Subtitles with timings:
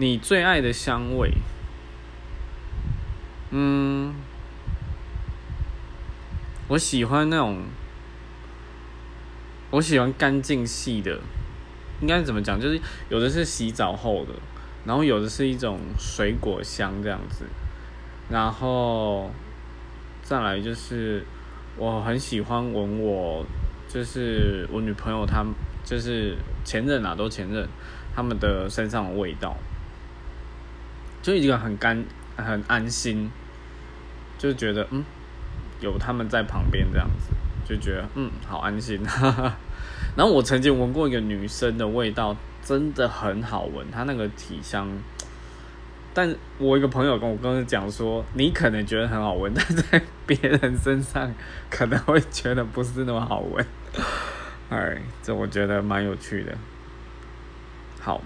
[0.00, 1.30] 你最爱的香味，
[3.50, 4.14] 嗯，
[6.68, 7.58] 我喜欢那种，
[9.68, 11.20] 我喜欢干净系的，
[12.00, 12.58] 应该怎么讲？
[12.58, 14.32] 就是有的是洗澡后的，
[14.86, 17.44] 然后有的是一种水果香这样子，
[18.30, 19.30] 然后
[20.22, 21.26] 再来就是
[21.76, 23.44] 我很喜欢闻我，
[23.86, 25.44] 就是我女朋友她
[25.84, 27.68] 就是前任啊，都前任，
[28.16, 29.54] 他们的身上的味道。
[31.22, 32.04] 就一个很干、
[32.36, 33.30] 很安心，
[34.38, 35.04] 就觉得嗯，
[35.80, 37.34] 有他们在旁边这样子，
[37.68, 39.00] 就觉得嗯，好安心。
[40.16, 42.34] 然后我曾经闻过一个女生的味道，
[42.64, 44.88] 真的很好闻，她那个体香。
[46.12, 51.32] 但我一个朋友跟我刚刚讲说，你可能觉得很好闻，但在别人身上
[51.68, 53.64] 可能会觉得不是那么好闻。
[54.70, 56.56] 哎，这我觉得蛮有趣的。
[58.00, 58.22] 好。